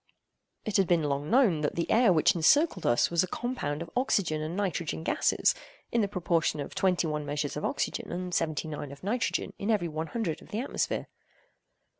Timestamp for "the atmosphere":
10.49-11.07